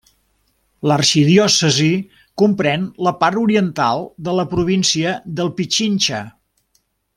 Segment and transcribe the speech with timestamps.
[0.91, 1.89] L'arxidiòcesi
[2.43, 6.25] comprèn la part oriental de la província del Pichincha.